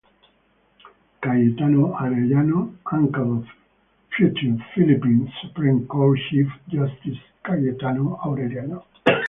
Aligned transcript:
Cayetano 1.23 1.83
Arellano, 1.93 2.59
uncle 2.91 3.37
of 3.37 3.45
future 4.17 4.55
Philippine 4.73 5.31
Supreme 5.43 5.85
Court 5.85 6.17
Chief 6.27 6.47
Justice 6.71 7.21
Cayetano 7.45 8.17
Arellano. 8.25 8.83